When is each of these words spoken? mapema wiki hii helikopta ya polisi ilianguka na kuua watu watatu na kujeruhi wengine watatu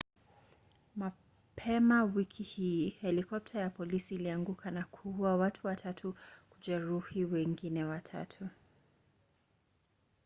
mapema 0.95 2.03
wiki 2.03 2.43
hii 2.43 2.89
helikopta 2.89 3.59
ya 3.59 3.69
polisi 3.69 4.15
ilianguka 4.15 4.71
na 4.71 4.83
kuua 4.85 5.35
watu 5.35 5.67
watatu 5.67 6.07
na 6.07 6.13
kujeruhi 6.49 7.25
wengine 7.25 7.83
watatu 7.83 8.49